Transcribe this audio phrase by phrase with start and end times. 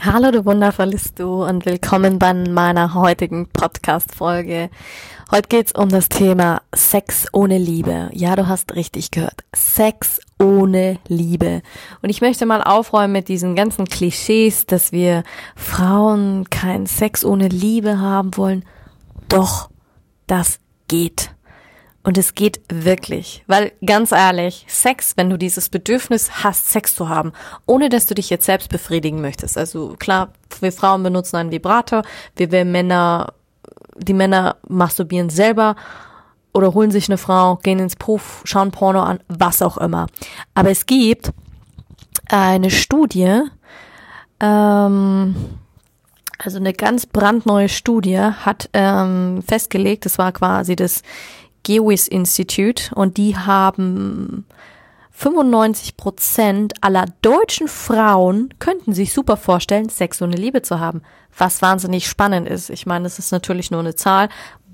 [0.00, 4.70] Hallo, du wundervolles Du und willkommen bei meiner heutigen Podcast-Folge.
[5.30, 8.10] Heute geht's um das Thema Sex ohne Liebe.
[8.12, 9.44] Ja, du hast richtig gehört.
[9.54, 11.62] Sex ohne Liebe.
[12.02, 15.22] Und ich möchte mal aufräumen mit diesen ganzen Klischees, dass wir
[15.54, 18.64] Frauen keinen Sex ohne Liebe haben wollen.
[19.28, 19.70] Doch,
[20.26, 21.33] das geht.
[22.04, 27.08] Und es geht wirklich, weil ganz ehrlich, Sex, wenn du dieses Bedürfnis hast, Sex zu
[27.08, 27.32] haben,
[27.64, 29.56] ohne dass du dich jetzt selbst befriedigen möchtest.
[29.56, 32.02] Also klar, wir Frauen benutzen einen Vibrator,
[32.36, 33.32] wir, wir Männer,
[33.96, 35.76] die Männer masturbieren selber
[36.52, 40.06] oder holen sich eine Frau, gehen ins Puff, schauen Porno an, was auch immer.
[40.52, 41.32] Aber es gibt
[42.28, 43.40] eine Studie,
[44.40, 45.34] ähm,
[46.36, 51.02] also eine ganz brandneue Studie hat ähm, festgelegt, das war quasi das
[51.64, 54.46] Gewis Institute und die haben
[55.10, 61.02] 95 Prozent aller deutschen Frauen könnten sich super vorstellen, Sex ohne Liebe zu haben.
[61.36, 62.70] Was wahnsinnig spannend ist.
[62.70, 64.28] Ich meine, es ist natürlich nur eine Zahl,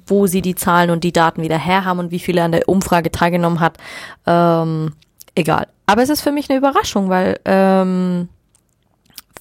[0.07, 2.69] wo sie die Zahlen und die Daten wieder her haben und wie viele an der
[2.69, 3.79] Umfrage teilgenommen hat.
[4.27, 4.95] Ähm,
[5.35, 5.69] egal.
[5.87, 8.29] Aber es ist für mich eine Überraschung, weil ähm,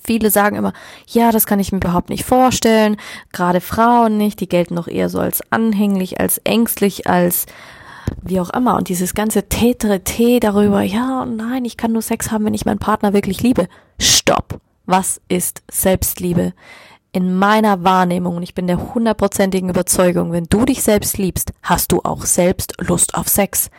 [0.02, 0.74] viele sagen immer,
[1.08, 2.98] ja, das kann ich mir überhaupt nicht vorstellen.
[3.32, 7.46] Gerade Frauen nicht, die gelten noch eher so als anhänglich, als ängstlich, als
[8.22, 8.76] wie auch immer.
[8.76, 12.80] Und dieses ganze Tätere-Tee darüber, ja, nein, ich kann nur Sex haben, wenn ich meinen
[12.80, 13.68] Partner wirklich liebe.
[14.00, 14.60] Stopp.
[14.86, 16.54] Was ist Selbstliebe?
[17.12, 21.92] In meiner Wahrnehmung, und ich bin der hundertprozentigen Überzeugung, wenn du dich selbst liebst, hast
[21.92, 23.70] du auch selbst Lust auf Sex.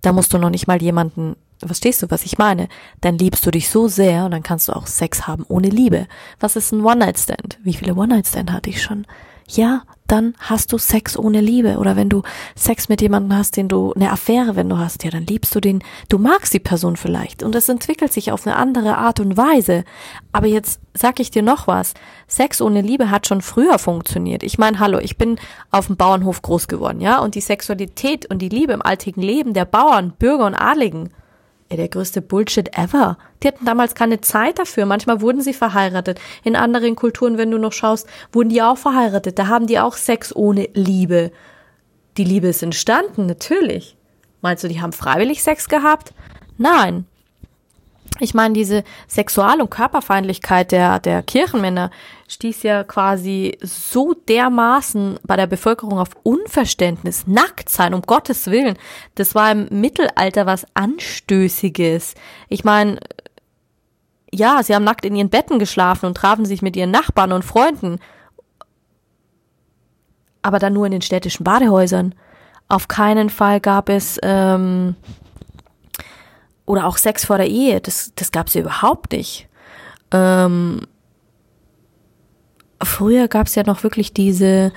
[0.00, 2.68] Da musst du noch nicht mal jemanden Verstehst du, was ich meine?
[3.00, 6.06] Dann liebst du dich so sehr und dann kannst du auch Sex haben ohne Liebe.
[6.38, 7.58] Was ist ein One-Night-Stand?
[7.62, 9.06] Wie viele One-Night-Stand hatte ich schon?
[9.50, 11.78] Ja, dann hast du Sex ohne Liebe.
[11.78, 12.22] Oder wenn du
[12.54, 15.60] Sex mit jemandem hast, den du, eine Affäre, wenn du hast, ja, dann liebst du
[15.60, 17.42] den, du magst die Person vielleicht.
[17.42, 19.84] Und es entwickelt sich auf eine andere Art und Weise.
[20.32, 21.94] Aber jetzt sag ich dir noch was.
[22.26, 24.42] Sex ohne Liebe hat schon früher funktioniert.
[24.42, 25.38] Ich meine, hallo, ich bin
[25.70, 27.18] auf dem Bauernhof groß geworden, ja?
[27.18, 31.10] Und die Sexualität und die Liebe im alltäglichen Leben der Bauern, Bürger und Adligen,
[31.76, 33.18] der größte Bullshit ever.
[33.42, 34.86] Die hatten damals keine Zeit dafür.
[34.86, 36.20] Manchmal wurden sie verheiratet.
[36.44, 39.38] In anderen Kulturen, wenn du noch schaust, wurden die auch verheiratet.
[39.38, 41.30] Da haben die auch Sex ohne Liebe.
[42.16, 43.96] Die Liebe ist entstanden, natürlich.
[44.40, 46.14] Meinst du, die haben freiwillig Sex gehabt?
[46.56, 47.06] Nein.
[48.20, 51.90] Ich meine, diese Sexual- und Körperfeindlichkeit der, der Kirchenmänner
[52.26, 57.26] stieß ja quasi so dermaßen bei der Bevölkerung auf Unverständnis.
[57.26, 58.76] Nackt sein, um Gottes Willen.
[59.14, 62.14] Das war im Mittelalter was Anstößiges.
[62.48, 62.98] Ich meine,
[64.32, 67.44] ja, sie haben nackt in ihren Betten geschlafen und trafen sich mit ihren Nachbarn und
[67.44, 67.98] Freunden.
[70.42, 72.14] Aber dann nur in den städtischen Badehäusern.
[72.68, 74.96] Auf keinen Fall gab es ähm,
[76.68, 79.48] oder auch Sex vor der Ehe, das, das gab es ja überhaupt nicht.
[80.10, 80.82] Ähm,
[82.82, 84.72] früher gab es ja noch wirklich diese,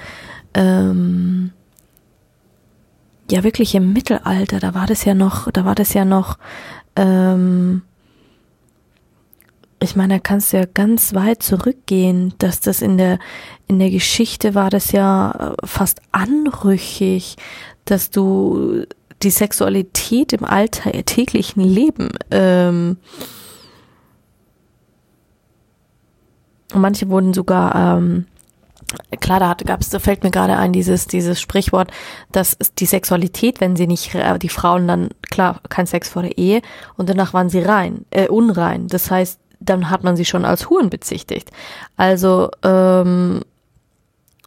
[0.53, 1.51] ähm,
[3.29, 6.37] ja wirklich im Mittelalter, da war das ja noch, da war das ja noch,
[6.95, 7.81] ähm,
[9.81, 13.19] ich meine, da kannst du ja ganz weit zurückgehen, dass das in der,
[13.67, 17.35] in der Geschichte war das ja fast anrüchig,
[17.83, 18.85] dass du
[19.23, 22.09] die Sexualität im alltäglichen Leben.
[22.31, 22.97] Ähm,
[26.73, 28.25] manche wurden sogar ähm,
[29.19, 31.91] klar, da gab es, da fällt mir gerade ein dieses dieses Sprichwort,
[32.31, 36.37] dass die Sexualität, wenn sie nicht äh, die Frauen dann klar kein Sex vor der
[36.37, 36.61] Ehe
[36.97, 38.87] und danach waren sie rein, äh, unrein.
[38.87, 41.51] Das heißt, dann hat man sie schon als Huren bezichtigt.
[41.95, 43.41] Also ähm,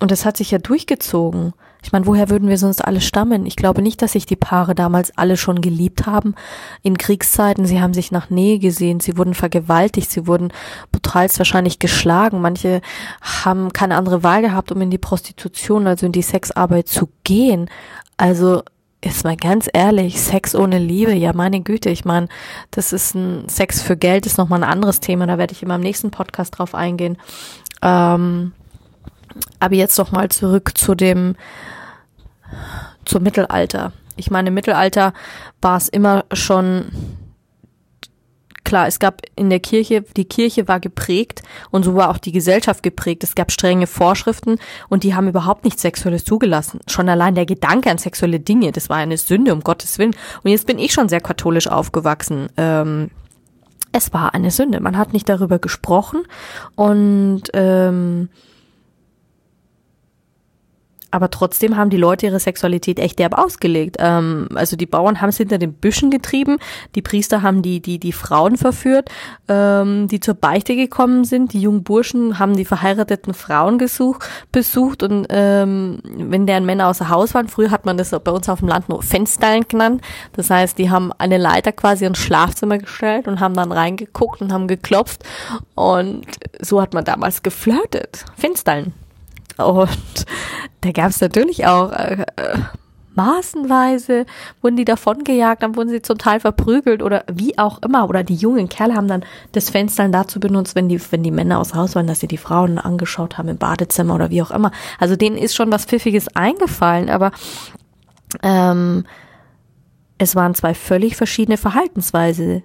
[0.00, 1.55] und das hat sich ja durchgezogen.
[1.85, 3.45] Ich meine, woher würden wir sonst alle stammen?
[3.45, 6.35] Ich glaube nicht, dass sich die Paare damals alle schon geliebt haben.
[6.83, 10.51] In Kriegszeiten, sie haben sich nach Nähe gesehen, sie wurden vergewaltigt, sie wurden
[10.93, 12.41] brutalst wahrscheinlich geschlagen.
[12.41, 12.81] Manche
[13.21, 17.69] haben keine andere Wahl gehabt, um in die Prostitution, also in die Sexarbeit zu gehen.
[18.17, 18.63] Also
[19.03, 22.29] ist mal ganz ehrlich, Sex ohne Liebe, ja meine Güte, ich meine,
[22.71, 25.69] das ist ein Sex für Geld, ist nochmal ein anderes Thema, da werde ich in
[25.69, 27.19] meinem nächsten Podcast drauf eingehen.
[27.83, 28.53] Ähm,
[29.61, 31.37] aber jetzt noch mal zurück zu dem
[33.05, 33.93] zum Mittelalter.
[34.17, 35.13] Ich meine, im Mittelalter
[35.61, 36.87] war es immer schon
[38.65, 42.33] klar, es gab in der Kirche, die Kirche war geprägt und so war auch die
[42.33, 43.23] Gesellschaft geprägt.
[43.23, 44.59] Es gab strenge Vorschriften
[44.89, 46.81] und die haben überhaupt nichts Sexuelles zugelassen.
[46.89, 50.17] Schon allein der Gedanke an sexuelle Dinge, das war eine Sünde, um Gottes Willen.
[50.43, 52.49] Und jetzt bin ich schon sehr katholisch aufgewachsen.
[52.57, 53.11] Ähm,
[53.93, 54.81] es war eine Sünde.
[54.81, 56.23] Man hat nicht darüber gesprochen
[56.75, 58.29] und ähm,
[61.14, 63.99] aber trotzdem haben die Leute ihre Sexualität echt derb ausgelegt.
[64.00, 66.58] Ähm, also die Bauern haben es hinter den Büschen getrieben,
[66.96, 69.11] die Priester haben die, die, die Frauen verführt,
[69.46, 75.05] ähm, die zur Beichte gekommen sind, die jungen Burschen haben die verheirateten Frauen gesucht, besucht
[75.05, 78.58] und ähm, wenn deren Männer außer Haus waren, früher hat man das bei uns auf
[78.58, 80.02] dem Land nur Fensterlein genannt,
[80.32, 84.52] das heißt, die haben eine Leiter quasi ins Schlafzimmer gestellt und haben dann reingeguckt und
[84.52, 85.22] haben geklopft
[85.76, 86.26] und
[86.61, 88.25] so hat man damals geflirtet.
[88.37, 88.94] Fensterlein.
[89.56, 90.27] Und
[90.81, 92.59] da gab es natürlich auch äh, äh,
[93.15, 94.27] maßenweise
[94.61, 98.09] wurden die davongejagt, dann wurden sie zum Teil verprügelt oder wie auch immer.
[98.09, 101.61] Oder die jungen Kerle haben dann das Fenster dazu benutzt, wenn die, wenn die Männer
[101.61, 104.73] aus Haus waren, dass sie die Frauen angeschaut haben im Badezimmer oder wie auch immer.
[104.99, 107.31] Also denen ist schon was Pfiffiges eingefallen, aber
[108.43, 109.05] ähm,
[110.19, 112.62] es waren zwei völlig verschiedene Verhaltensweise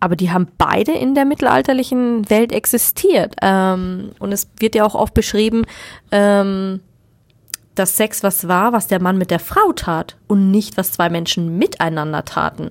[0.00, 3.36] aber die haben beide in der mittelalterlichen Welt existiert.
[3.42, 5.64] Ähm, und es wird ja auch oft beschrieben,
[6.10, 6.80] ähm,
[7.74, 11.08] dass Sex was war, was der Mann mit der Frau tat und nicht, was zwei
[11.08, 12.70] Menschen miteinander taten.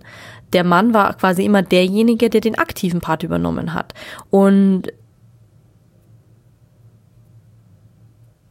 [0.54, 3.94] Der Mann war quasi immer derjenige, der den aktiven Part übernommen hat.
[4.32, 4.92] Und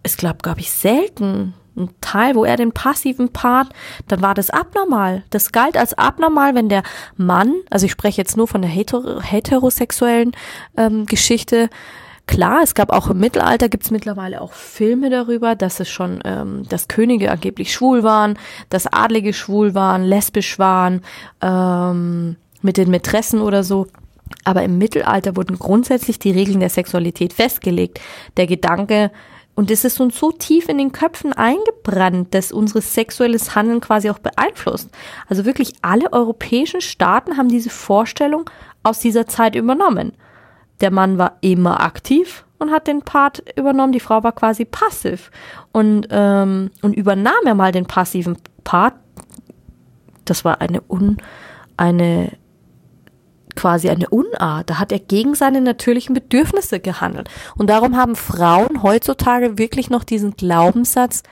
[0.04, 3.68] es gab, glaube ich, selten ein Teil, wo er den passiven Part,
[4.08, 5.24] dann war das abnormal.
[5.30, 6.82] Das galt als abnormal, wenn der
[7.16, 10.32] Mann, also ich spreche jetzt nur von der heter heterosexuellen
[10.76, 11.70] ähm, Geschichte,
[12.28, 16.20] Klar, es gab auch im Mittelalter gibt es mittlerweile auch Filme darüber, dass es schon,
[16.26, 18.38] ähm, dass Könige angeblich schwul waren,
[18.68, 21.00] dass Adlige schwul waren, lesbisch waren,
[21.40, 23.86] ähm, mit den Mätressen oder so.
[24.44, 27.98] Aber im Mittelalter wurden grundsätzlich die Regeln der Sexualität festgelegt.
[28.36, 29.10] Der Gedanke,
[29.58, 34.08] und es ist uns so tief in den Köpfen eingebrannt, dass unser sexuelles Handeln quasi
[34.08, 34.88] auch beeinflusst.
[35.26, 38.48] Also wirklich alle europäischen Staaten haben diese Vorstellung
[38.84, 40.12] aus dieser Zeit übernommen.
[40.80, 45.32] Der Mann war immer aktiv und hat den Part übernommen, die Frau war quasi passiv
[45.72, 48.94] und, ähm, und übernahm er mal den passiven Part.
[50.24, 51.16] Das war eine un,
[51.76, 52.30] eine
[53.58, 54.70] quasi eine Unart.
[54.70, 57.28] Da hat er gegen seine natürlichen Bedürfnisse gehandelt.
[57.56, 61.24] Und darum haben Frauen heutzutage wirklich noch diesen Glaubenssatz,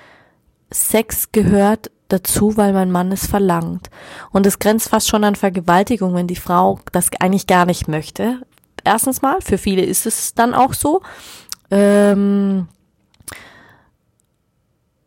[0.72, 3.90] Sex gehört dazu, weil mein Mann es verlangt.
[4.32, 8.40] Und es grenzt fast schon an Vergewaltigung, wenn die Frau das eigentlich gar nicht möchte.
[8.82, 11.02] Erstens mal, für viele ist es dann auch so.
[11.70, 12.66] Ähm,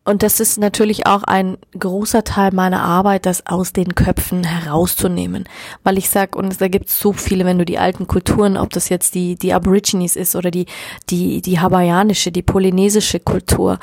[0.09, 5.47] und das ist natürlich auch ein großer Teil meiner Arbeit, das aus den Köpfen herauszunehmen.
[5.83, 8.71] Weil ich sag, und da gibt es so viele, wenn du die alten Kulturen, ob
[8.71, 10.65] das jetzt die, die Aborigines ist oder die,
[11.11, 13.77] die, die hawaiianische, die polynesische Kultur,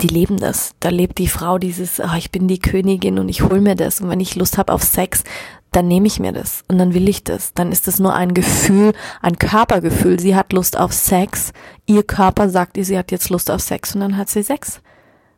[0.00, 0.72] die leben das.
[0.80, 4.00] Da lebt die Frau dieses, oh, ich bin die Königin und ich hol mir das.
[4.00, 5.22] Und wenn ich Lust habe auf Sex,
[5.70, 7.54] dann nehme ich mir das und dann will ich das.
[7.54, 8.92] Dann ist das nur ein Gefühl,
[9.22, 10.18] ein Körpergefühl.
[10.18, 11.52] Sie hat Lust auf Sex.
[11.86, 14.80] Ihr Körper sagt ihr, sie hat jetzt Lust auf Sex und dann hat sie Sex.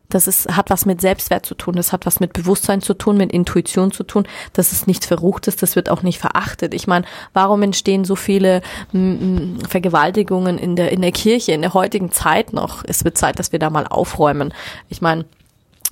[0.09, 3.17] Das ist, hat was mit Selbstwert zu tun, das hat was mit Bewusstsein zu tun,
[3.17, 4.27] mit Intuition zu tun.
[4.53, 6.73] Das ist nichts Verruchtes, das wird auch nicht verachtet.
[6.73, 8.61] Ich meine, warum entstehen so viele
[8.93, 12.83] m, Vergewaltigungen in der, in der Kirche, in der heutigen Zeit noch?
[12.85, 14.53] Es wird Zeit, dass wir da mal aufräumen.
[14.89, 15.25] Ich meine,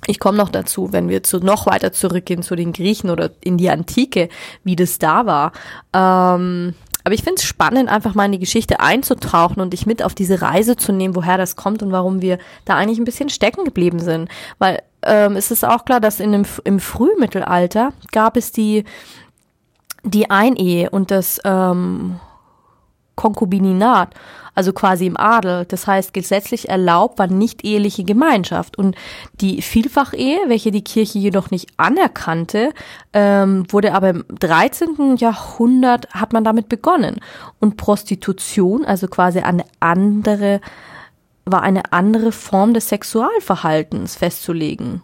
[0.07, 3.57] ich komme noch dazu, wenn wir zu noch weiter zurückgehen zu den Griechen oder in
[3.57, 4.29] die Antike,
[4.63, 5.51] wie das da war.
[5.93, 10.03] Ähm, aber ich finde es spannend, einfach mal in die Geschichte einzutauchen und dich mit
[10.03, 13.29] auf diese Reise zu nehmen, woher das kommt und warum wir da eigentlich ein bisschen
[13.29, 14.29] stecken geblieben sind.
[14.59, 18.85] Weil ähm, es ist auch klar, dass in dem, im Frühmittelalter gab es die,
[20.03, 22.19] die Einehe und das ähm,
[23.21, 24.15] Konkubininat
[24.55, 25.65] also quasi im Adel.
[25.65, 28.77] Das heißt, gesetzlich erlaubt war nicht eheliche Gemeinschaft.
[28.77, 28.95] Und
[29.39, 32.73] die Vielfachehe, welche die Kirche jedoch nicht anerkannte,
[33.13, 35.15] ähm, wurde aber im 13.
[35.17, 37.19] Jahrhundert hat man damit begonnen.
[37.59, 40.59] Und Prostitution, also quasi eine andere,
[41.45, 45.01] war eine andere Form des Sexualverhaltens festzulegen.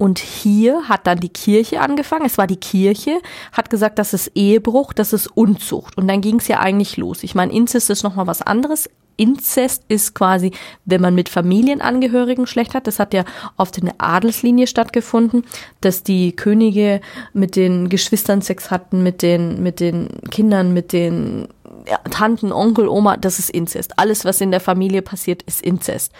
[0.00, 2.24] Und hier hat dann die Kirche angefangen.
[2.24, 3.20] Es war die Kirche,
[3.52, 5.98] hat gesagt, das ist Ehebruch, das ist Unzucht.
[5.98, 7.22] Und dann ging es ja eigentlich los.
[7.22, 8.88] Ich meine, Inzest ist nochmal was anderes.
[9.18, 10.52] Inzest ist quasi,
[10.86, 12.86] wenn man mit Familienangehörigen schlecht hat.
[12.86, 13.26] Das hat ja
[13.58, 15.44] oft in der Adelslinie stattgefunden,
[15.82, 17.02] dass die Könige
[17.34, 21.46] mit den Geschwistern Sex hatten, mit den, mit den Kindern, mit den
[21.86, 23.18] ja, Tanten, Onkel, Oma.
[23.18, 23.98] Das ist Inzest.
[23.98, 26.10] Alles, was in der Familie passiert, ist Inzest.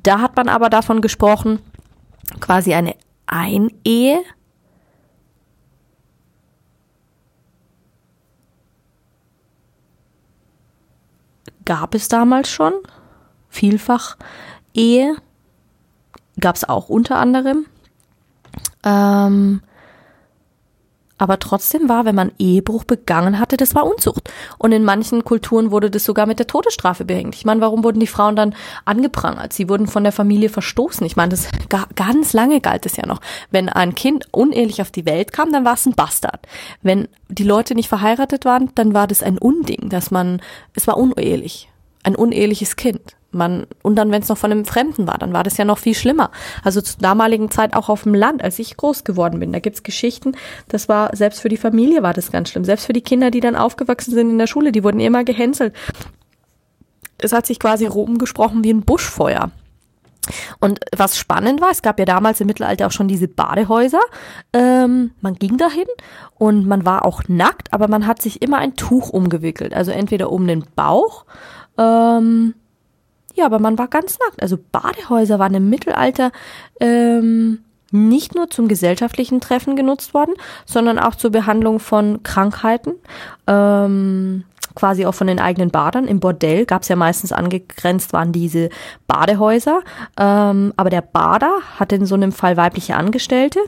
[0.00, 1.58] Da hat man aber davon gesprochen,
[2.38, 2.94] quasi eine
[3.26, 4.22] Einehe.
[11.64, 12.72] Gab es damals schon,
[13.48, 14.16] vielfach
[14.74, 15.16] Ehe,
[16.40, 17.66] gab es auch unter anderem.
[18.84, 19.62] Ähm,
[21.20, 24.32] aber trotzdem war, wenn man Ehebruch begangen hatte, das war Unzucht.
[24.56, 27.34] Und in manchen Kulturen wurde das sogar mit der Todesstrafe behängt.
[27.34, 28.54] Ich meine, warum wurden die Frauen dann
[28.86, 29.52] angeprangert?
[29.52, 31.06] Sie wurden von der Familie verstoßen.
[31.06, 31.48] Ich meine, das
[31.94, 33.20] ganz lange galt es ja noch.
[33.50, 36.46] Wenn ein Kind unehelich auf die Welt kam, dann war es ein Bastard.
[36.80, 40.40] Wenn die Leute nicht verheiratet waren, dann war das ein Unding, dass man,
[40.74, 41.68] es war unehelich.
[42.02, 43.14] Ein uneheliches Kind.
[43.32, 45.78] Man, und dann, wenn es noch von einem Fremden war, dann war das ja noch
[45.78, 46.30] viel schlimmer.
[46.64, 49.82] Also zur damaligen Zeit auch auf dem Land, als ich groß geworden bin, da gibt's
[49.84, 50.32] Geschichten,
[50.68, 52.64] das war, selbst für die Familie war das ganz schlimm.
[52.64, 55.74] Selbst für die Kinder, die dann aufgewachsen sind in der Schule, die wurden immer gehänselt.
[57.18, 59.50] Es hat sich quasi rumgesprochen wie ein Buschfeuer.
[60.60, 64.00] Und was spannend war, es gab ja damals im Mittelalter auch schon diese Badehäuser.
[64.52, 65.86] Ähm, man ging dahin
[66.34, 69.74] und man war auch nackt, aber man hat sich immer ein Tuch umgewickelt.
[69.74, 71.24] Also entweder um den Bauch
[71.78, 72.54] ähm,
[73.34, 74.42] ja, aber man war ganz nackt.
[74.42, 76.32] Also Badehäuser waren im Mittelalter
[76.80, 80.34] ähm, nicht nur zum gesellschaftlichen Treffen genutzt worden,
[80.64, 82.94] sondern auch zur Behandlung von Krankheiten,
[83.46, 84.44] ähm,
[84.74, 86.06] quasi auch von den eigenen Badern.
[86.06, 88.68] Im Bordell gab es ja meistens angegrenzt, waren diese
[89.06, 89.82] Badehäuser.
[90.16, 93.60] Ähm, aber der Bader hatte in so einem Fall weibliche Angestellte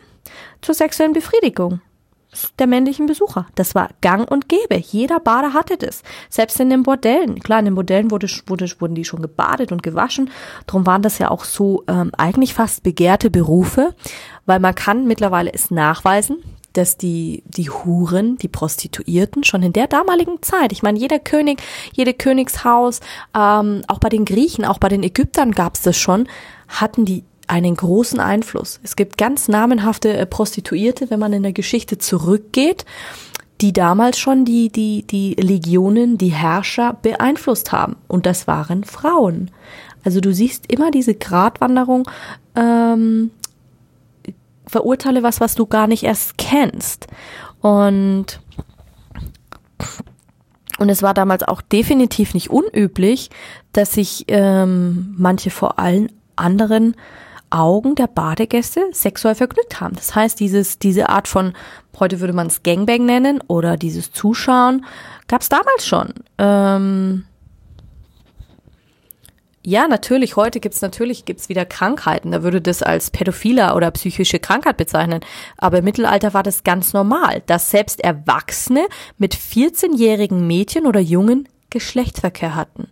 [0.61, 1.81] zur sexuellen Befriedigung
[2.59, 3.47] der männlichen Besucher.
[3.55, 4.77] Das war gang und gäbe.
[4.77, 6.03] Jeder Bader hatte das.
[6.31, 7.41] Selbst in den Bordellen.
[7.41, 10.31] Klar, in den Bordellen wurde, wurde, wurden die schon gebadet und gewaschen.
[10.67, 13.95] Darum waren das ja auch so ähm, eigentlich fast begehrte Berufe,
[14.47, 16.39] weil man kann mittlerweile es nachweisen,
[16.73, 21.63] dass die, die Huren, die Prostituierten schon in der damaligen Zeit, ich meine, jeder König,
[21.93, 23.01] jede Königshaus,
[23.37, 26.29] ähm, auch bei den Griechen, auch bei den Ägyptern gab es das schon,
[26.69, 28.81] hatten die einen großen Einfluss.
[28.83, 32.85] Es gibt ganz namenhafte äh, Prostituierte, wenn man in der Geschichte zurückgeht,
[33.61, 37.97] die damals schon die, die, die Legionen, die Herrscher beeinflusst haben.
[38.09, 39.51] Und das waren Frauen.
[40.05, 42.09] Also du siehst immer diese Gratwanderung,
[42.57, 43.31] ähm,
[44.67, 47.07] verurteile was, was du gar nicht erst kennst.
[47.61, 48.41] Und
[50.79, 53.31] und es war damals auch definitiv nicht unüblich,
[53.73, 56.97] dass sich ähm, manche vor allen anderen
[57.53, 59.95] Augen der Badegäste sexuell vergnügt haben.
[59.95, 61.53] Das heißt, dieses, diese Art von,
[61.99, 64.85] heute würde man es Gangbang nennen oder dieses Zuschauen,
[65.29, 66.15] gab es damals schon.
[66.39, 67.25] Ähm,
[69.65, 72.33] ja, natürlich, heute gibt's natürlich gibt's wieder Krankheiten.
[72.33, 75.21] Da würde das als pädophiler oder psychische Krankheit bezeichnen.
[75.57, 78.87] Aber im Mittelalter war das ganz normal, dass selbst Erwachsene
[79.19, 82.89] mit 14-jährigen Mädchen oder Jungen Geschlechtsverkehr hatten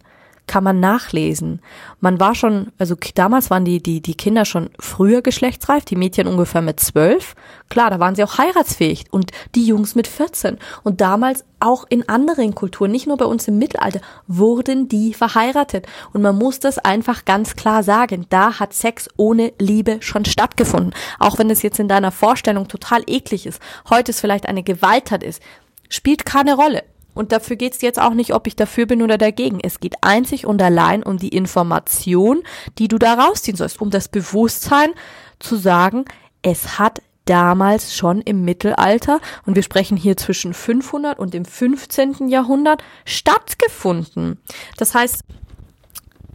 [0.50, 1.60] kann man nachlesen.
[2.00, 6.26] Man war schon, also damals waren die, die, die Kinder schon früher geschlechtsreif, die Mädchen
[6.26, 7.36] ungefähr mit zwölf.
[7.68, 10.58] Klar, da waren sie auch heiratsfähig und die Jungs mit 14.
[10.82, 15.86] Und damals auch in anderen Kulturen, nicht nur bei uns im Mittelalter, wurden die verheiratet.
[16.12, 18.26] Und man muss das einfach ganz klar sagen.
[18.28, 20.94] Da hat Sex ohne Liebe schon stattgefunden.
[21.20, 23.62] Auch wenn es jetzt in deiner Vorstellung total eklig ist.
[23.88, 25.40] Heute es vielleicht eine Gewalttat ist.
[25.88, 26.82] Spielt keine Rolle.
[27.14, 29.60] Und dafür geht es jetzt auch nicht, ob ich dafür bin oder dagegen.
[29.60, 32.42] Es geht einzig und allein um die Information,
[32.78, 34.90] die du da rausziehen sollst, um das Bewusstsein
[35.38, 36.04] zu sagen,
[36.42, 42.28] es hat damals schon im Mittelalter, und wir sprechen hier zwischen 500 und dem 15.
[42.28, 44.38] Jahrhundert, stattgefunden.
[44.76, 45.22] Das heißt,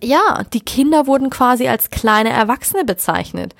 [0.02, 3.56] ja, die Kinder wurden quasi als kleine Erwachsene bezeichnet.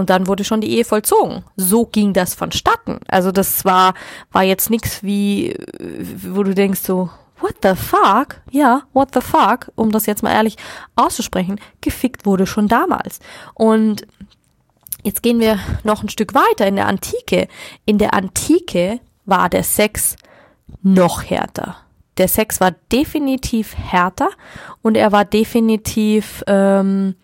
[0.00, 1.44] Und dann wurde schon die Ehe vollzogen.
[1.56, 3.00] So ging das vonstatten.
[3.06, 3.92] Also das war,
[4.32, 5.54] war jetzt nichts wie,
[6.26, 8.40] wo du denkst so, what the fuck?
[8.50, 9.70] Ja, what the fuck?
[9.74, 10.56] Um das jetzt mal ehrlich
[10.96, 13.20] auszusprechen, gefickt wurde schon damals.
[13.52, 14.06] Und
[15.04, 17.46] jetzt gehen wir noch ein Stück weiter in der Antike.
[17.84, 20.16] In der Antike war der Sex
[20.82, 21.76] noch härter.
[22.16, 24.30] Der Sex war definitiv härter
[24.80, 27.16] und er war definitiv ähm,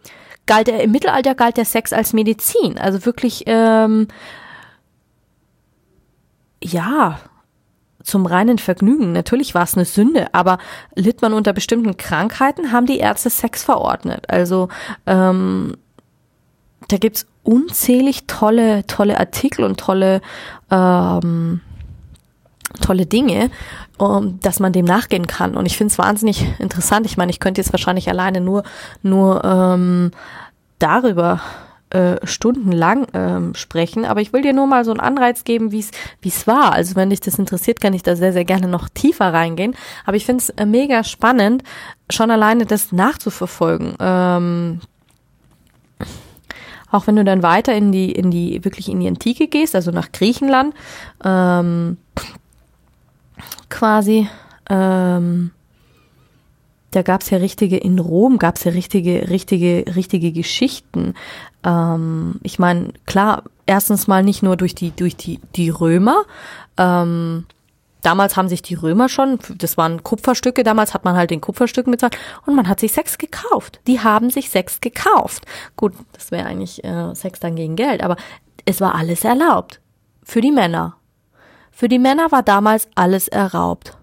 [0.47, 2.79] galt er, im Mittelalter galt der Sex als Medizin.
[2.79, 4.09] Also wirklich, ähm,
[6.63, 7.19] ja,
[8.03, 9.13] zum reinen Vergnügen.
[9.13, 10.59] Natürlich war es eine Sünde, aber
[10.95, 14.31] litt man unter bestimmten Krankheiten, haben die Ärzte Sex verordnet.
[14.31, 14.69] Also
[15.07, 15.77] ähm,
[16.89, 20.21] da gibt's unzählig tolle, tolle Artikel und tolle
[20.71, 21.61] ähm,
[22.77, 23.51] tolle Dinge,
[23.99, 25.57] um, dass man dem nachgehen kann.
[25.57, 27.07] Und ich finde es wahnsinnig interessant.
[27.07, 28.63] Ich meine, ich könnte jetzt wahrscheinlich alleine nur,
[29.03, 30.11] nur ähm,
[30.79, 31.41] darüber
[31.91, 35.85] äh, stundenlang ähm, sprechen, aber ich will dir nur mal so einen Anreiz geben, wie
[36.25, 36.73] es war.
[36.73, 39.77] Also wenn dich das interessiert, kann ich da sehr sehr gerne noch tiefer reingehen.
[40.05, 41.63] Aber ich finde es äh, mega spannend,
[42.11, 43.95] schon alleine das nachzuverfolgen.
[44.01, 44.81] Ähm,
[46.91, 49.93] auch wenn du dann weiter in die in die wirklich in die Antike gehst, also
[49.93, 50.75] nach Griechenland,
[51.25, 51.99] ähm,
[53.69, 54.29] quasi.
[54.69, 55.53] Ähm,
[56.91, 61.15] da gab es ja richtige, in Rom gab es ja richtige, richtige, richtige Geschichten.
[61.63, 66.25] Ähm, ich meine, klar, erstens mal nicht nur durch die, durch die, die Römer,
[66.79, 67.45] ähm,
[68.03, 71.91] damals haben sich die Römer schon, das waren Kupferstücke, damals hat man halt den Kupferstücken
[71.91, 72.17] bezahlt
[72.47, 73.81] und man hat sich Sex gekauft.
[73.87, 75.45] Die haben sich Sex gekauft.
[75.77, 78.17] Gut, das wäre eigentlich äh, Sex dann gegen Geld, aber
[78.65, 79.81] es war alles erlaubt.
[80.23, 80.97] Für die Männer.
[81.77, 83.99] Für die Männer war damals alles erlaubt.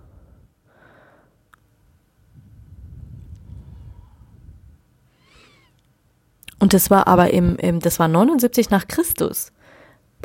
[6.60, 9.52] Und das war aber im, im das war 79 nach Christus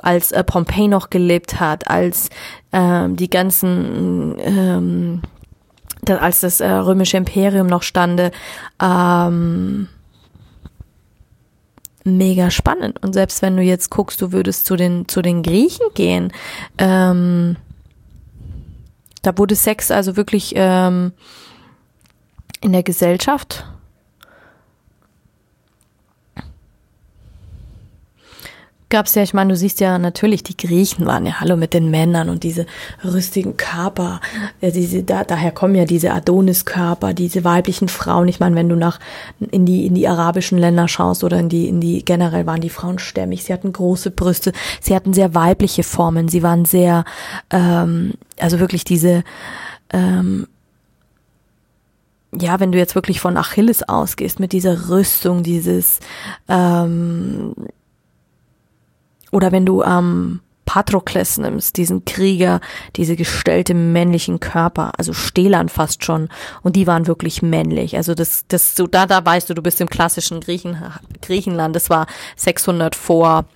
[0.02, 2.28] als äh, Pompey noch gelebt hat, als
[2.70, 5.22] ähm, die ganzen, ähm,
[6.02, 8.30] da, als das äh, römische Imperium noch stande,
[8.78, 9.88] ähm,
[12.16, 13.02] mega spannend.
[13.02, 16.32] Und selbst wenn du jetzt guckst, du würdest zu den zu den Griechen gehen,
[16.78, 17.56] ähm,
[19.22, 21.12] da wurde Sex also wirklich ähm,
[22.60, 23.64] in der Gesellschaft
[28.90, 31.90] gab's ja, ich meine, du siehst ja natürlich, die Griechen waren ja hallo mit den
[31.90, 32.66] Männern und diese
[33.04, 34.20] rüstigen Körper,
[34.60, 38.28] ja, diese, da, daher kommen ja diese Adoniskörper, diese weiblichen Frauen.
[38.28, 38.98] Ich meine, wenn du nach
[39.50, 42.70] in die in die arabischen Länder schaust oder in die in die generell waren die
[42.70, 47.04] Frauen stämmig, sie hatten große Brüste, sie hatten sehr weibliche Formen, sie waren sehr,
[47.50, 49.22] ähm, also wirklich diese
[49.92, 50.46] ähm,
[52.32, 56.00] ja, wenn du jetzt wirklich von Achilles ausgehst, mit dieser Rüstung, dieses
[56.48, 57.54] ähm,
[59.30, 62.60] oder wenn du ähm, Patrokles nimmst, diesen Krieger,
[62.96, 66.28] diese gestellte männlichen Körper, also Stählern fast schon,
[66.62, 67.96] und die waren wirklich männlich.
[67.96, 70.76] Also das, das, so da, da weißt du, du bist im klassischen Griechen,
[71.22, 71.74] Griechenland.
[71.74, 72.06] Das war
[72.36, 73.46] 600 vor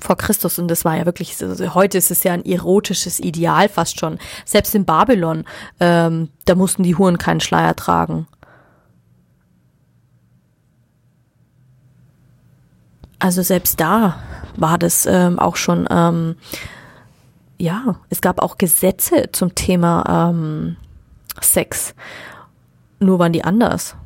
[0.00, 3.68] vor Christus und das war ja wirklich, also heute ist es ja ein erotisches Ideal
[3.68, 4.18] fast schon.
[4.44, 5.44] Selbst in Babylon,
[5.78, 8.26] ähm, da mussten die Huren keinen Schleier tragen.
[13.20, 14.18] Also selbst da
[14.56, 16.36] war das ähm, auch schon, ähm,
[17.58, 20.76] ja, es gab auch Gesetze zum Thema ähm,
[21.40, 21.94] Sex.
[23.00, 23.96] Nur waren die anders.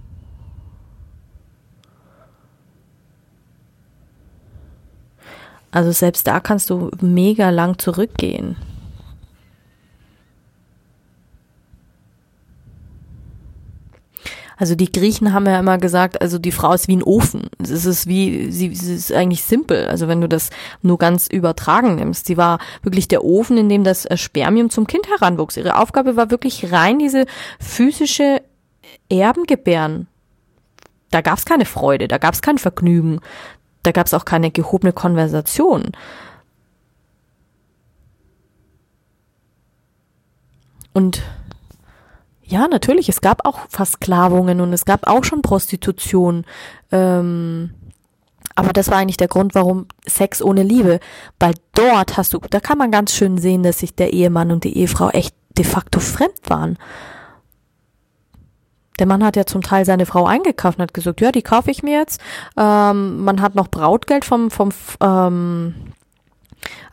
[5.70, 8.56] Also selbst da kannst du mega lang zurückgehen.
[14.58, 17.48] Also die Griechen haben ja immer gesagt, also die Frau ist wie ein Ofen.
[17.62, 19.86] Es ist wie, sie, sie ist eigentlich simpel.
[19.86, 20.50] Also wenn du das
[20.82, 22.26] nur ganz übertragen nimmst.
[22.26, 25.56] Sie war wirklich der Ofen, in dem das Spermium zum Kind heranwuchs.
[25.56, 27.26] Ihre Aufgabe war wirklich rein diese
[27.60, 28.42] physische
[29.08, 30.08] Erbengebären.
[31.10, 33.20] Da gab es keine Freude, da gab es kein Vergnügen,
[33.84, 35.92] da gab es auch keine gehobene Konversation.
[40.92, 41.22] Und
[42.48, 46.44] ja, natürlich, es gab auch Versklavungen und es gab auch schon Prostitution.
[46.90, 47.70] Ähm,
[48.54, 50.98] aber das war eigentlich der Grund, warum Sex ohne Liebe.
[51.38, 54.64] Weil dort hast du, da kann man ganz schön sehen, dass sich der Ehemann und
[54.64, 56.78] die Ehefrau echt de facto fremd waren.
[58.98, 61.70] Der Mann hat ja zum Teil seine Frau eingekauft und hat gesagt, ja, die kaufe
[61.70, 62.20] ich mir jetzt.
[62.56, 65.74] Ähm, man hat noch Brautgeld vom, vom ähm,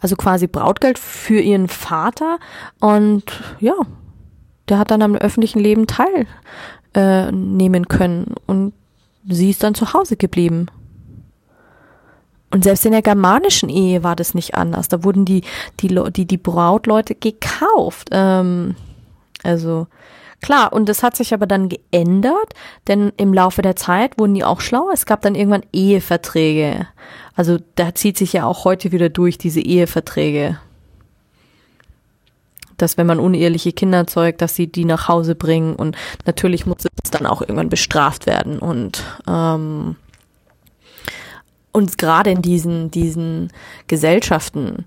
[0.01, 2.39] also quasi Brautgeld für ihren Vater
[2.79, 3.23] und
[3.59, 3.73] ja,
[4.69, 8.73] der hat dann am öffentlichen Leben teilnehmen äh, können und
[9.27, 10.67] sie ist dann zu Hause geblieben.
[12.51, 14.87] Und selbst in der germanischen Ehe war das nicht anders.
[14.87, 15.41] Da wurden die,
[15.81, 18.09] die, die, die Brautleute gekauft.
[18.11, 18.75] Ähm,
[19.43, 19.87] also
[20.41, 22.53] klar, und das hat sich aber dann geändert,
[22.87, 24.91] denn im Laufe der Zeit wurden die auch schlauer.
[24.93, 26.87] Es gab dann irgendwann Eheverträge.
[27.35, 30.57] Also da zieht sich ja auch heute wieder durch diese Eheverträge
[32.77, 35.75] dass wenn man uneheliche Kinder zeugt, dass sie die nach Hause bringen.
[35.75, 38.59] Und natürlich muss es dann auch irgendwann bestraft werden.
[38.59, 39.95] Und ähm,
[41.71, 43.51] und gerade in diesen diesen
[43.87, 44.85] Gesellschaften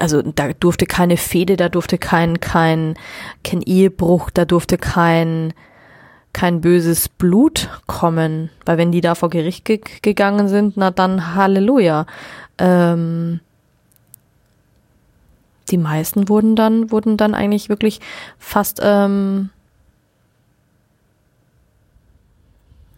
[0.00, 2.94] also da durfte keine Fehde, da durfte kein kein
[3.42, 5.52] kein Ehebruch, da durfte kein
[6.32, 11.34] kein böses Blut kommen, weil wenn die da vor Gericht ge gegangen sind, na dann
[11.34, 12.06] Halleluja.
[12.58, 13.40] Ähm,
[15.70, 18.00] die meisten wurden dann, wurden dann eigentlich wirklich
[18.38, 19.50] fast ähm,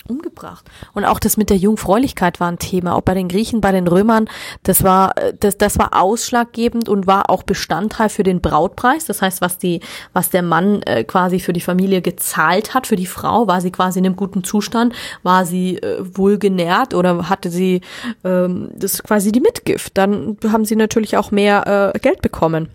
[0.09, 0.65] umgebracht.
[0.95, 2.95] Und auch das mit der Jungfräulichkeit war ein Thema.
[2.95, 4.29] Auch bei den Griechen, bei den Römern,
[4.63, 9.05] das war, äh, das, das war ausschlaggebend und war auch Bestandteil für den Brautpreis.
[9.05, 9.81] Das heißt, was die,
[10.13, 13.71] was der Mann äh, quasi für die Familie gezahlt hat, für die Frau, war sie
[13.71, 17.81] quasi in einem guten Zustand, war sie äh, wohl genährt oder hatte sie
[18.25, 19.97] ähm, das quasi die Mitgift.
[19.97, 22.69] Dann haben sie natürlich auch mehr äh, Geld bekommen.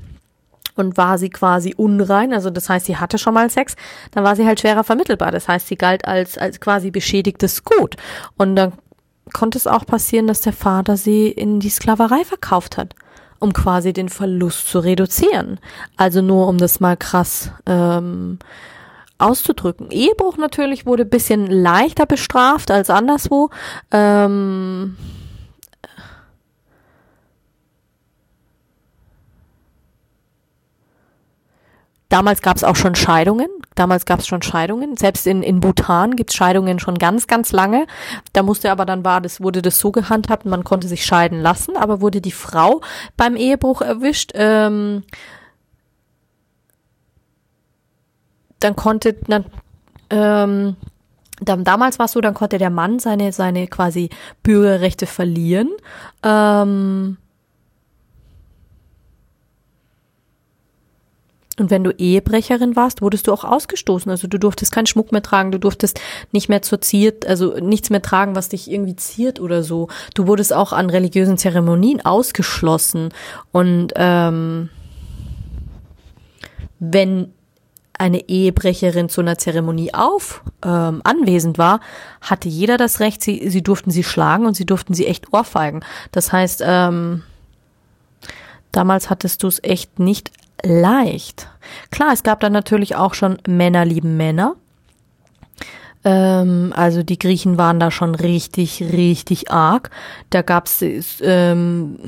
[0.82, 3.76] Und war sie quasi unrein, also das heißt, sie hatte schon mal Sex,
[4.12, 5.32] dann war sie halt schwerer vermittelbar.
[5.32, 7.96] Das heißt, sie galt als, als quasi beschädigtes Gut.
[8.38, 8.74] Und dann
[9.32, 12.96] konnte es auch passieren, dass der Vater sie in die Sklaverei verkauft hat,
[13.40, 15.60] um quasi den Verlust zu reduzieren.
[15.96, 18.40] Also nur um das mal krass ähm,
[19.18, 19.92] auszudrücken.
[19.92, 23.50] Ehebruch natürlich wurde bisschen leichter bestraft als anderswo.
[23.92, 24.98] Ähm,
[32.12, 33.48] Damals gab es auch schon Scheidungen.
[33.74, 34.98] Damals gab es schon Scheidungen.
[34.98, 37.88] Selbst in, in Bhutan gibt es Scheidungen schon ganz, ganz lange.
[38.34, 41.78] Da musste aber dann war, das wurde das so gehandhabt, man konnte sich scheiden lassen,
[41.78, 42.82] aber wurde die Frau
[43.16, 45.04] beim Ehebruch erwischt, ähm,
[48.60, 49.46] dann konnte dann
[50.10, 50.76] ähm,
[51.40, 54.10] dann, damals war es so, dann konnte der Mann seine seine quasi
[54.44, 55.70] Bürgerrechte verlieren.
[56.24, 57.18] Ähm,
[61.62, 64.10] Und wenn du Ehebrecherin warst, wurdest du auch ausgestoßen.
[64.10, 67.92] Also du durftest keinen Schmuck mehr tragen, du durftest nicht mehr zur ziert, also nichts
[67.92, 69.88] mehr tragen, was dich irgendwie ziert oder so.
[70.16, 73.10] Du wurdest auch an religiösen Zeremonien ausgeschlossen.
[73.52, 74.70] Und ähm,
[76.80, 77.32] wenn
[77.94, 81.80] eine Ehebrecherin zu einer Zeremonie auf ähm, anwesend war,
[82.22, 85.86] hatte jeder das Recht, sie, sie durften sie schlagen und sie durften sie echt ohrfeigen.
[86.12, 87.22] Das heißt, ähm,
[88.72, 90.32] damals hattest du es echt nicht
[90.64, 91.48] leicht.
[91.90, 94.56] Klar, es gab dann natürlich auch schon Männer lieben Männer.
[96.04, 99.92] Ähm, also die Griechen waren da schon richtig, richtig arg.
[100.30, 100.84] Da gab's
[101.22, 102.00] ähm,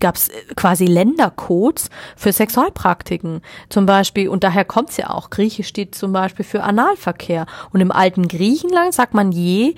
[0.00, 3.42] gab's quasi Ländercodes für Sexualpraktiken.
[3.68, 7.46] Zum Beispiel, und daher kommt's ja auch, Griechisch steht zum Beispiel für Analverkehr.
[7.72, 9.74] Und im alten Griechenland sagt man je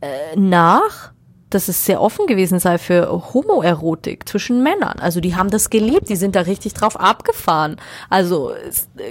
[0.00, 1.13] äh, nach
[1.54, 4.98] dass es sehr offen gewesen sei für Homoerotik zwischen Männern.
[4.98, 7.76] Also die haben das geliebt, die sind da richtig drauf abgefahren.
[8.10, 8.52] Also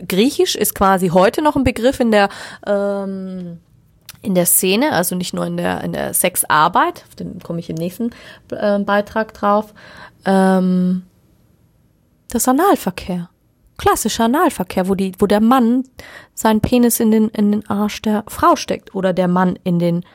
[0.08, 2.30] Griechisch ist quasi heute noch ein Begriff in der
[2.68, 3.60] ähm,
[4.22, 7.70] in der Szene, also nicht nur in der in der Sexarbeit, auf den komme ich
[7.70, 8.12] im nächsten
[8.52, 9.74] äh, Beitrag drauf.
[10.26, 11.04] Ähm,
[12.30, 13.30] das Analverkehr.
[13.78, 15.84] Klassischer Analverkehr, wo die, wo der Mann
[16.34, 20.06] seinen Penis in den, in den Arsch der Frau steckt oder der Mann in den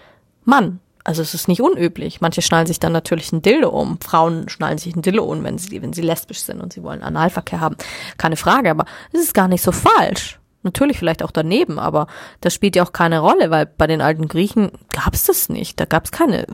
[0.45, 2.21] Mann also es ist nicht unüblich.
[2.21, 3.99] Manche schnallen sich dann natürlich ein Dildo um.
[3.99, 7.03] Frauen schnallen sich ein Dildo um, wenn sie, wenn sie lesbisch sind und sie wollen
[7.03, 7.77] Analverkehr haben.
[8.19, 10.39] Keine Frage, aber es ist gar nicht so falsch.
[10.65, 12.09] Natürlich vielleicht auch daneben, aber
[12.43, 15.81] das spielt ja auch keine Rolle, weil bei den alten Griechen gab es das nicht.
[15.81, 16.45] Da gab es keine,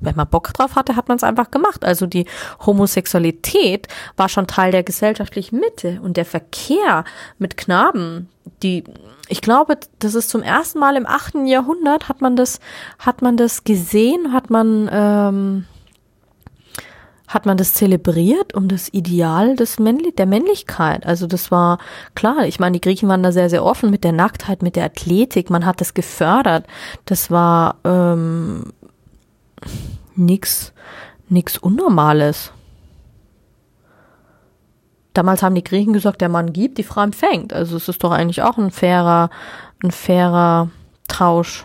[0.00, 1.84] wenn man Bock drauf hatte, hat man es einfach gemacht.
[1.84, 2.26] Also die
[2.64, 7.04] Homosexualität war schon Teil der gesellschaftlichen Mitte und der Verkehr
[7.38, 8.28] mit Knaben,
[8.62, 8.84] die
[9.28, 12.60] ich glaube, das ist zum ersten Mal im achten Jahrhundert hat man das,
[12.98, 15.64] hat man das gesehen, hat man, ähm,
[17.26, 21.04] hat man das zelebriert um das Ideal des Männli der Männlichkeit.
[21.06, 21.78] Also das war
[22.14, 22.46] klar.
[22.46, 25.50] Ich meine, die Griechen waren da sehr, sehr offen mit der Nacktheit, mit der Athletik.
[25.50, 26.66] Man hat das gefördert.
[27.04, 28.72] Das war ähm,
[30.14, 30.72] nix,
[31.28, 32.52] nix Unnormales.
[35.12, 37.52] Damals haben die Griechen gesagt, der Mann gibt, die Frau empfängt.
[37.52, 39.30] Also es ist doch eigentlich auch ein fairer,
[39.82, 40.70] ein fairer
[41.08, 41.64] Tausch.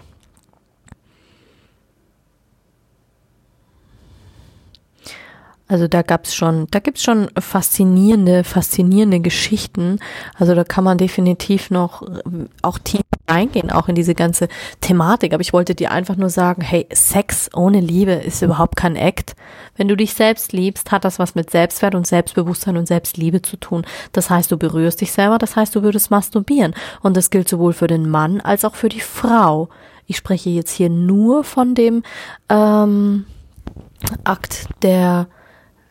[5.72, 10.00] Also da gab's schon, da gibt's schon faszinierende, faszinierende Geschichten.
[10.38, 12.24] Also da kann man definitiv noch äh,
[12.62, 14.50] auch tief reingehen, auch in diese ganze
[14.82, 15.34] Thematik.
[15.34, 19.34] Aber ich wollte dir einfach nur sagen, hey, Sex ohne Liebe ist überhaupt kein Act.
[19.78, 23.56] Wenn du dich selbst liebst, hat das was mit Selbstwert und Selbstbewusstsein und Selbstliebe zu
[23.56, 23.86] tun.
[24.12, 26.76] Das heißt, du berührst dich selber, das heißt, du würdest masturbieren.
[27.02, 29.70] Und das gilt sowohl für den Mann als auch für die Frau.
[30.06, 32.04] Ich spreche jetzt hier nur von dem
[32.50, 33.26] ähm,
[34.26, 35.28] Akt der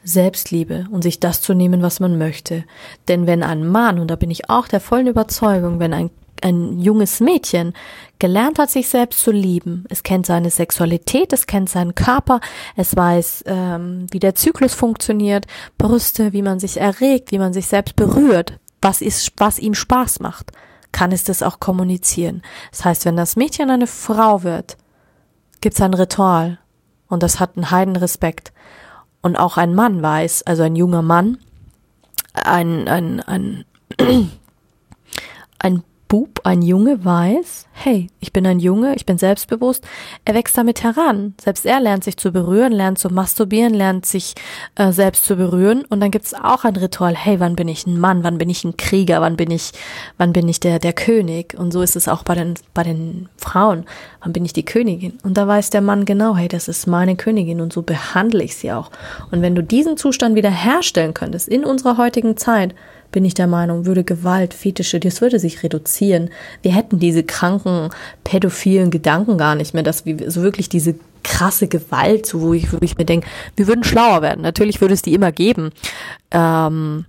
[0.02, 2.64] Selbstliebe und sich das zu nehmen, was man möchte.
[3.08, 6.10] Denn wenn ein Mann, und da bin ich auch der vollen Überzeugung, wenn ein,
[6.42, 7.74] ein junges Mädchen
[8.18, 12.40] gelernt hat, sich selbst zu lieben, es kennt seine Sexualität, es kennt seinen Körper,
[12.76, 17.66] es weiß, ähm, wie der Zyklus funktioniert, Brüste, wie man sich erregt, wie man sich
[17.66, 20.52] selbst berührt, was ist, was ihm Spaß macht,
[20.92, 22.42] kann es das auch kommunizieren.
[22.70, 24.78] Das heißt, wenn das Mädchen eine Frau wird,
[25.60, 26.58] gibt es ein Ritual
[27.08, 28.52] und das hat einen Heidenrespekt
[29.22, 31.38] und auch ein Mann weiß, also ein junger Mann,
[32.32, 33.64] ein, ein, ein,
[35.58, 39.86] ein Bub, ein Junge weiß, hey, ich bin ein Junge, ich bin selbstbewusst,
[40.24, 41.34] er wächst damit heran.
[41.40, 44.34] Selbst er lernt sich zu berühren, lernt zu masturbieren, lernt sich
[44.74, 45.84] äh, selbst zu berühren.
[45.88, 48.64] Und dann gibt's auch ein Ritual, hey, wann bin ich ein Mann, wann bin ich
[48.64, 49.70] ein Krieger, wann bin ich,
[50.18, 51.54] wann bin ich der, der König?
[51.56, 53.84] Und so ist es auch bei den, bei den Frauen,
[54.20, 55.16] wann bin ich die Königin?
[55.22, 58.56] Und da weiß der Mann genau, hey, das ist meine Königin und so behandle ich
[58.56, 58.90] sie auch.
[59.30, 62.74] Und wenn du diesen Zustand wieder herstellen könntest in unserer heutigen Zeit,
[63.12, 66.30] bin ich der Meinung, würde Gewalt, Fetische, das würde sich reduzieren.
[66.62, 67.90] Wir hätten diese kranken,
[68.24, 72.72] pädophilen Gedanken gar nicht mehr, dass wir so wirklich diese krasse Gewalt, so wo ich,
[72.72, 74.42] wo ich mir denke, wir würden schlauer werden.
[74.42, 75.70] Natürlich würde es die immer geben.
[76.30, 77.04] Ähm,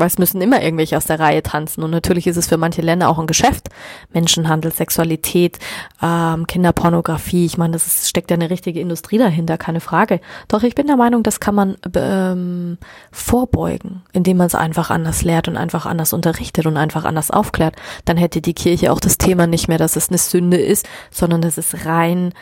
[0.00, 1.84] weil es müssen immer irgendwelche aus der Reihe tanzen.
[1.84, 3.68] Und natürlich ist es für manche Länder auch ein Geschäft.
[4.12, 5.58] Menschenhandel, Sexualität,
[6.02, 7.46] ähm, Kinderpornografie.
[7.46, 10.20] Ich meine, das ist, steckt ja eine richtige Industrie dahinter, keine Frage.
[10.48, 12.78] Doch ich bin der Meinung, das kann man ähm,
[13.12, 17.76] vorbeugen, indem man es einfach anders lehrt und einfach anders unterrichtet und einfach anders aufklärt.
[18.04, 21.42] Dann hätte die Kirche auch das Thema nicht mehr, dass es eine Sünde ist, sondern
[21.42, 22.32] dass es rein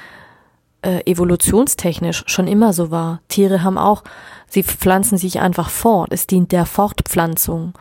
[0.82, 3.20] äh, evolutionstechnisch schon immer so war.
[3.28, 4.04] Tiere haben auch
[4.50, 6.08] Sie pflanzen sich einfach fort.
[6.10, 7.74] Es dient der Fortpflanzung.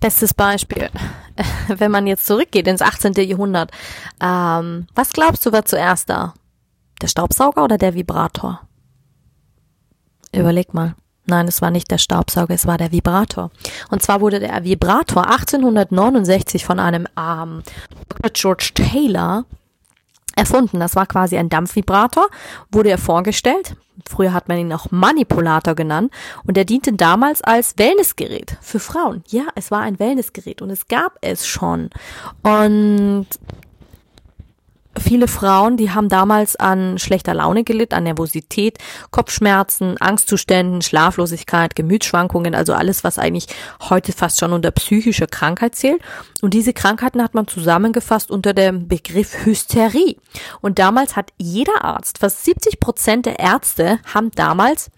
[0.00, 0.90] Bestes Beispiel,
[1.68, 3.12] wenn man jetzt zurückgeht ins 18.
[3.14, 3.70] Jahrhundert.
[4.20, 6.34] Ähm, was glaubst du war zuerst da?
[7.00, 8.60] Der Staubsauger oder der Vibrator?
[10.34, 10.94] Überleg mal.
[11.26, 13.50] Nein, es war nicht der Staubsauger, es war der Vibrator.
[13.90, 17.62] Und zwar wurde der Vibrator 1869 von einem ähm,
[18.32, 19.44] George Taylor
[20.36, 20.78] erfunden.
[20.78, 22.28] Das war quasi ein Dampfvibrator,
[22.70, 23.74] wurde er vorgestellt.
[24.08, 26.12] Früher hat man ihn auch Manipulator genannt
[26.46, 29.24] und er diente damals als Wellnessgerät für Frauen.
[29.28, 31.90] Ja, es war ein Wellnessgerät und es gab es schon.
[32.42, 33.26] Und
[34.98, 38.78] viele Frauen, die haben damals an schlechter Laune gelitten, an Nervosität,
[39.10, 43.46] Kopfschmerzen, Angstzuständen, Schlaflosigkeit, Gemütsschwankungen, also alles, was eigentlich
[43.88, 46.00] heute fast schon unter psychische Krankheit zählt.
[46.42, 50.16] Und diese Krankheiten hat man zusammengefasst unter dem Begriff Hysterie.
[50.60, 54.90] Und damals hat jeder Arzt, fast 70 Prozent der Ärzte haben damals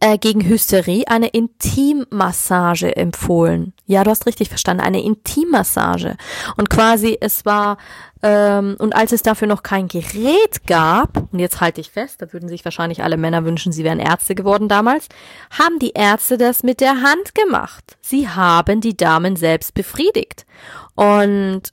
[0.00, 3.72] äh, gegen Hysterie eine Intimmassage empfohlen.
[3.86, 6.16] Ja, du hast richtig verstanden, eine Intimmassage.
[6.56, 7.78] Und quasi es war,
[8.22, 12.32] ähm, und als es dafür noch kein Gerät gab, und jetzt halte ich fest, da
[12.32, 15.08] würden sich wahrscheinlich alle Männer wünschen, sie wären Ärzte geworden damals,
[15.50, 17.96] haben die Ärzte das mit der Hand gemacht.
[18.00, 20.46] Sie haben die Damen selbst befriedigt.
[20.94, 21.72] Und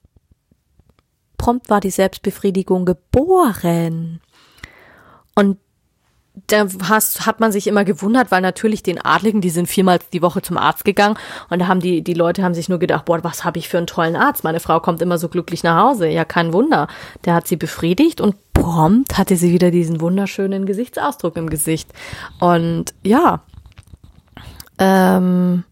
[1.37, 4.21] prompt war die Selbstbefriedigung geboren.
[5.35, 5.57] Und
[6.47, 10.21] da hast, hat man sich immer gewundert, weil natürlich den Adligen, die sind viermal die
[10.21, 11.17] Woche zum Arzt gegangen
[11.49, 13.77] und da haben die, die Leute haben sich nur gedacht, boah, was habe ich für
[13.77, 14.43] einen tollen Arzt?
[14.43, 16.07] Meine Frau kommt immer so glücklich nach Hause.
[16.07, 16.87] Ja, kein Wunder.
[17.25, 21.89] Der hat sie befriedigt und prompt hatte sie wieder diesen wunderschönen Gesichtsausdruck im Gesicht.
[22.39, 23.41] Und ja,
[24.77, 25.63] ähm,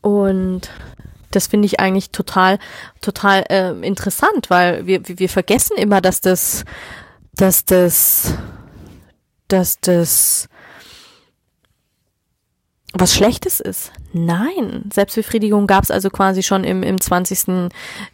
[0.00, 0.70] und
[1.36, 2.58] das finde ich eigentlich total,
[3.00, 6.64] total äh, interessant, weil wir, wir vergessen immer, dass das,
[7.34, 8.34] dass das,
[9.48, 10.48] dass das
[12.98, 13.92] was Schlechtes ist.
[14.14, 17.70] Nein, Selbstbefriedigung gab es also quasi schon im, im 20.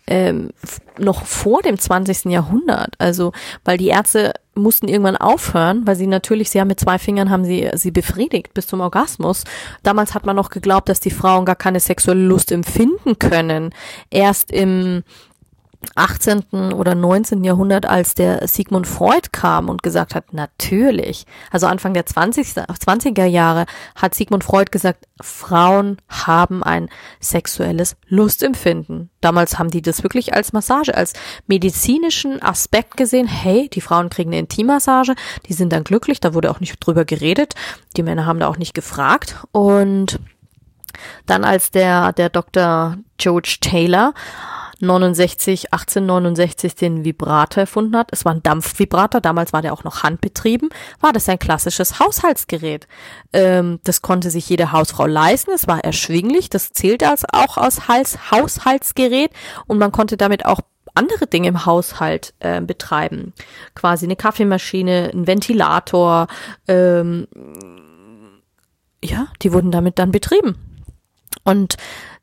[0.08, 0.50] Ähm,
[0.98, 2.24] noch vor dem 20.
[2.24, 2.94] Jahrhundert.
[2.98, 3.32] Also,
[3.64, 7.44] weil die Ärzte mussten irgendwann aufhören, weil sie natürlich, sie haben mit zwei Fingern haben
[7.44, 9.44] sie sie befriedigt bis zum Orgasmus.
[9.82, 13.70] Damals hat man noch geglaubt, dass die Frauen gar keine sexuelle Lust empfinden können.
[14.10, 15.04] Erst im
[15.94, 16.72] 18.
[16.72, 17.44] oder 19.
[17.44, 22.48] Jahrhundert, als der Sigmund Freud kam und gesagt hat, natürlich, also Anfang der 20.
[22.48, 26.88] 20er Jahre hat Sigmund Freud gesagt, Frauen haben ein
[27.20, 29.10] sexuelles Lustempfinden.
[29.20, 31.12] Damals haben die das wirklich als Massage, als
[31.46, 33.26] medizinischen Aspekt gesehen.
[33.26, 35.14] Hey, die Frauen kriegen eine Intimmassage,
[35.46, 37.54] die sind dann glücklich, da wurde auch nicht drüber geredet.
[37.96, 40.18] Die Männer haben da auch nicht gefragt und
[41.26, 42.98] dann als der, der Dr.
[43.16, 44.14] George Taylor
[44.82, 48.08] 69, 1869 den Vibrator erfunden hat.
[48.12, 50.68] Es war ein Dampfvibrator, damals war der auch noch handbetrieben,
[51.00, 52.88] war das ein klassisches Haushaltsgerät.
[53.32, 57.80] Ähm, das konnte sich jede Hausfrau leisten, es war erschwinglich, das zählte als auch als
[58.30, 59.30] Haushaltsgerät
[59.66, 60.60] und man konnte damit auch
[60.94, 63.32] andere Dinge im Haushalt äh, betreiben.
[63.74, 66.26] Quasi eine Kaffeemaschine, ein Ventilator,
[66.68, 67.28] ähm,
[69.02, 70.56] ja, die wurden damit dann betrieben.
[71.44, 71.76] Und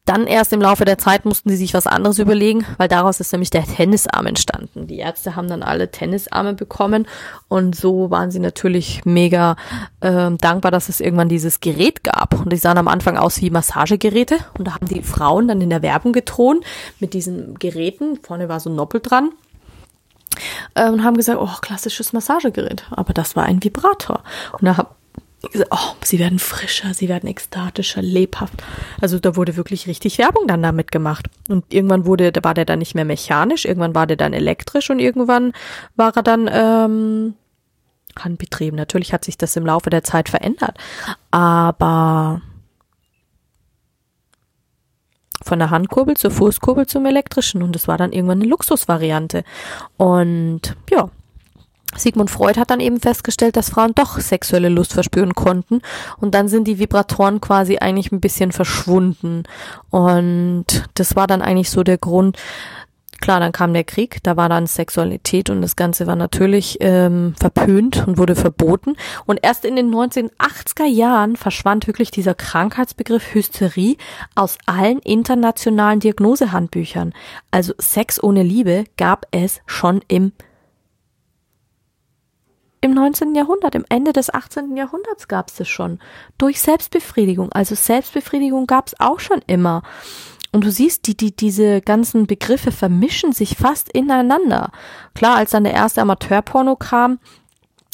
[0.06, 3.32] dann erst im Laufe der Zeit mussten sie sich was anderes überlegen, weil daraus ist
[3.32, 4.88] nämlich der Tennisarm entstanden.
[4.88, 7.08] Die Ärzte haben dann alle Tennisarme bekommen
[7.48, 9.56] und so waren sie natürlich mega
[10.00, 12.34] äh, dankbar, dass es irgendwann dieses Gerät gab.
[12.34, 15.70] Und die sahen am Anfang aus wie Massagegeräte und da haben die Frauen dann in
[15.70, 16.62] der Werbung getrun
[17.00, 18.18] mit diesen Geräten.
[18.24, 19.32] Vorne war so ein Noppel dran
[20.76, 22.84] äh, und haben gesagt, oh, klassisches Massagegerät.
[22.92, 24.24] Aber das war ein Vibrator.
[24.54, 24.88] Und da
[25.72, 28.62] oh, sie werden frischer, sie werden ekstatischer, lebhaft.
[29.02, 31.28] Also da wurde wirklich richtig Werbung dann damit gemacht.
[31.48, 34.90] Und irgendwann wurde, da war der dann nicht mehr mechanisch, irgendwann war der dann elektrisch
[34.90, 35.54] und irgendwann
[35.96, 37.34] war er dann ähm,
[38.18, 38.78] handbetrieben.
[38.78, 40.78] Natürlich hat sich das im Laufe der Zeit verändert.
[41.32, 42.42] Aber
[45.42, 49.44] von der Handkurbel zur Fußkurbel zum elektrischen und es war dann irgendwann eine Luxusvariante.
[49.98, 51.10] Und ja,
[51.98, 55.82] Sigmund Freud hat dann eben festgestellt, dass Frauen doch sexuelle Lust verspüren konnten
[56.18, 59.44] und dann sind die Vibratoren quasi eigentlich ein bisschen verschwunden
[59.90, 62.38] und das war dann eigentlich so der Grund,
[63.22, 67.36] Klar, dann kam der Krieg, da war dann Sexualität und das Ganze war natürlich ähm,
[67.38, 68.96] verpönt und wurde verboten.
[69.26, 73.98] Und erst in den 1980er Jahren verschwand wirklich dieser Krankheitsbegriff Hysterie
[74.36, 77.14] aus allen internationalen Diagnosehandbüchern.
[77.52, 80.32] Also Sex ohne Liebe gab es schon im
[82.82, 83.36] im 19.
[83.36, 84.76] Jahrhundert, im Ende des 18.
[84.76, 86.00] Jahrhunderts gab es das schon.
[86.38, 87.52] Durch Selbstbefriedigung.
[87.52, 89.84] Also Selbstbefriedigung gab es auch schon immer.
[90.52, 94.72] Und du siehst, die, die, diese ganzen Begriffe vermischen sich fast ineinander.
[95.14, 97.20] Klar, als dann der erste Amateurporno kam,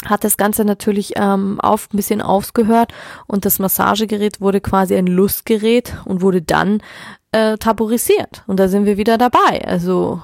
[0.05, 2.93] hat das Ganze natürlich ähm, auf, ein bisschen aufgehört
[3.27, 6.81] und das Massagegerät wurde quasi ein Lustgerät und wurde dann
[7.31, 8.43] äh, tabuisiert.
[8.47, 9.65] Und da sind wir wieder dabei.
[9.65, 10.21] Also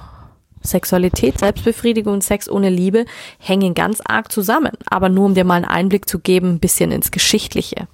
[0.62, 3.04] Sexualität, Selbstbefriedigung und Sex ohne Liebe
[3.38, 4.72] hängen ganz arg zusammen.
[4.86, 7.88] Aber nur um dir mal einen Einblick zu geben, ein bisschen ins Geschichtliche.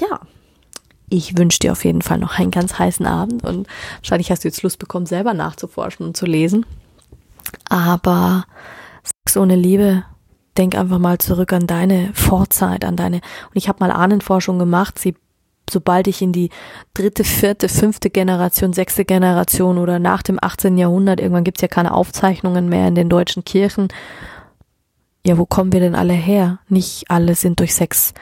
[0.00, 0.20] Ja,
[1.08, 4.48] ich wünsche dir auf jeden Fall noch einen ganz heißen Abend und wahrscheinlich hast du
[4.48, 6.64] jetzt Lust bekommen, selber nachzuforschen und zu lesen.
[7.68, 8.44] Aber
[9.04, 10.04] Sex ohne Liebe,
[10.56, 14.98] denk einfach mal zurück an deine Vorzeit, an deine, und ich habe mal Ahnenforschung gemacht,
[14.98, 15.14] sie
[15.72, 16.50] sobald ich in die
[16.94, 20.78] dritte, vierte, fünfte Generation, sechste Generation oder nach dem 18.
[20.78, 23.88] Jahrhundert, irgendwann gibt's ja keine Aufzeichnungen mehr in den deutschen Kirchen.
[25.24, 26.58] Ja, wo kommen wir denn alle her?
[26.68, 28.12] Nicht alle sind durch Sex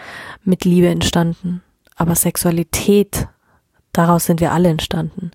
[0.44, 1.62] mit Liebe entstanden.
[1.96, 3.26] Aber Sexualität,
[3.92, 5.30] daraus sind wir alle entstanden.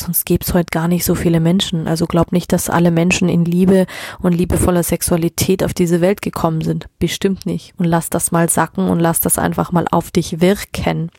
[0.00, 1.86] Sonst gäbe heute gar nicht so viele Menschen.
[1.86, 3.86] Also glaub nicht, dass alle Menschen in Liebe
[4.20, 6.86] und liebevoller Sexualität auf diese Welt gekommen sind.
[6.98, 7.74] Bestimmt nicht.
[7.76, 11.10] Und lass das mal sacken und lass das einfach mal auf dich wirken.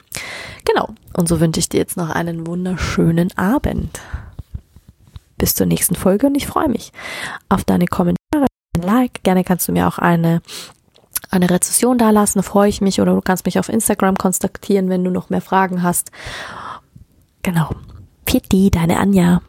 [0.65, 0.89] Genau.
[1.13, 3.99] Und so wünsche ich dir jetzt noch einen wunderschönen Abend.
[5.37, 6.91] Bis zur nächsten Folge und ich freue mich
[7.49, 9.23] auf deine Kommentare, ein Like.
[9.23, 10.41] Gerne kannst du mir auch eine
[11.29, 12.99] eine Rezession dalassen, da freue ich mich.
[12.99, 16.11] Oder du kannst mich auf Instagram kontaktieren, wenn du noch mehr Fragen hast.
[17.41, 17.69] Genau.
[18.25, 19.39] Pieti, deine Anja.